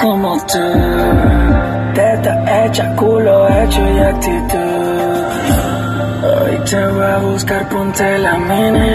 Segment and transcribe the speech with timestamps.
[0.00, 0.58] como tú.
[1.94, 5.24] Teta hecha, culo hecho y actitud.
[6.24, 8.90] Hoy te voy a buscar, ponte la mini.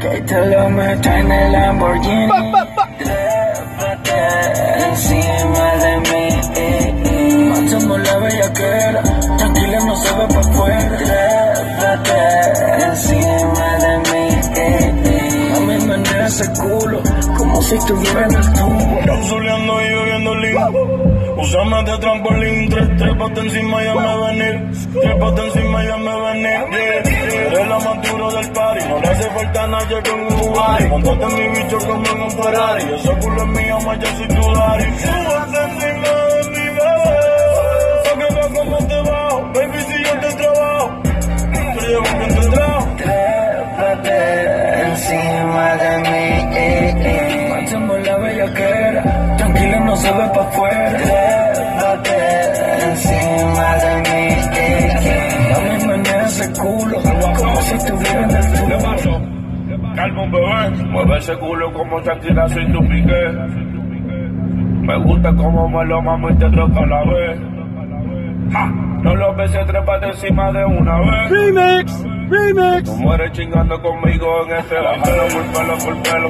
[0.00, 2.28] Que te lo meto en el Lamborghini.
[2.98, 4.18] Trépate
[4.88, 6.22] encima de mí.
[7.48, 9.02] Matamos la bellaquera.
[9.38, 10.88] Tranquila, no se ve pa' afuera.
[10.98, 12.41] Trépate
[16.42, 17.02] ese culo.
[17.36, 19.00] Como si estuviera en el tubo.
[19.06, 20.72] Capsuleando y bebiendo lean.
[21.38, 24.70] Usame de trampolín, tres, trépate encima y me venir.
[25.00, 26.60] Trépate encima y me venir.
[26.70, 27.46] Yeah.
[27.46, 30.84] Eres la más duro del party, no le hace falta nadie con un Bugatti.
[30.84, 32.84] Montate en mi bicho como en un Ferrari.
[32.94, 34.84] Ese culo es mío, más yo soy tu daddy.
[35.02, 37.16] Súbete encima de mi bebé.
[38.04, 39.36] Pa' que veas cómo te bajo.
[39.54, 40.86] Baby, si yo te trabajo,
[41.52, 42.88] te llevo con tu trabajo.
[42.96, 44.16] Trépate
[44.84, 45.41] encima
[50.10, 50.98] Ve pa' afuera.
[51.54, 52.16] Trépate
[52.90, 55.86] encima de mí.
[55.86, 56.96] Menea ese culo.
[57.36, 58.90] Como si estuviera en el ¿Qué tubo.
[58.90, 59.20] pasó?
[59.96, 60.84] Calma, bebé.
[60.90, 63.32] Mueve ese culo como Shakira sin tu piqué.
[64.82, 67.38] Me gusta como me lo mamo y te troca a la vez.
[68.52, 68.66] Ja,
[69.02, 71.30] No lo beses, trépate encima de una vez.
[71.30, 72.84] Remix, remix.
[72.84, 76.28] Tú mueres chingando conmigo en este bájalo por pelo por pelo.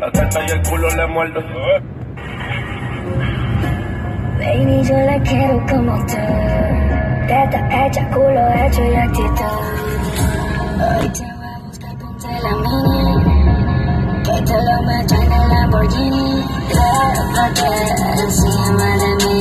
[0.00, 1.40] La teta y el culo le muerdo.
[4.38, 6.16] Baby, yo la quiero como tú.
[7.26, 9.60] Teta hecha, culo hecho y actitud.
[10.82, 13.14] Hoy te voy a buscar, ponte la mini.
[14.24, 16.44] Que te lo meto en el Lamborghini.
[16.68, 17.68] Trépate
[18.22, 19.36] encima de mí.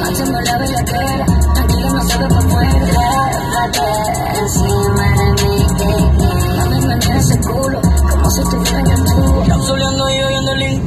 [0.00, 1.26] Matamos la bellaquera.
[1.54, 2.78] Tranquilo, no se ve pa' afuera.
[3.72, 3.88] Trépate
[4.40, 5.54] encima de mí.
[6.56, 7.78] Mami, menea ese culo.
[8.10, 9.44] Como si estuviera en el tubo.
[9.48, 10.82] Capsuleando y oyendo link.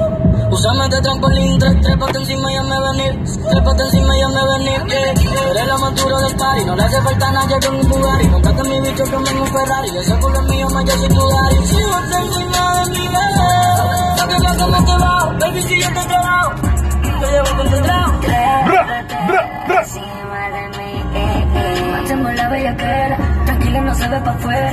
[0.52, 3.14] Usame de trampolín, trépate encima y me venir.
[3.50, 4.80] Trépate encima y me venir.
[4.88, 5.14] Yeah.
[5.52, 8.28] Eres la más dura del party, no le hace falta nadie con un Bugatti.
[8.28, 9.90] Montate en mi bicho como en un Ferrari.
[9.98, 11.68] Ese culo es mío, más yo soy tu daddy.
[11.68, 13.50] Súbete encima de mi bebé.
[14.18, 15.28] Que veas cómo te bajo.
[15.40, 16.52] Baby, si yo te trabajo,
[17.02, 18.14] te llevo con tu trabajo.
[18.22, 20.92] Trépate encima de mí.
[21.92, 23.18] Matemos la bellaquera.
[23.46, 24.72] Tranquila, no se ve pa' afuera.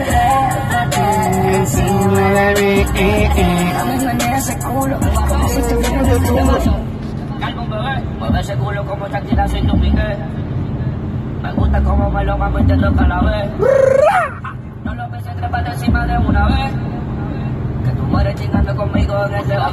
[1.55, 2.84] Encima de mí.
[3.75, 4.33] Mami, menea ese
[8.44, 10.16] ese culo como Shakira sin tu piqué.
[11.43, 13.50] Me gusta como me lo mamo y te toca la vez.
[14.84, 16.72] No lo beses, trépate encima de una vez.
[17.84, 19.59] Que tú mueres chingando conmigo en este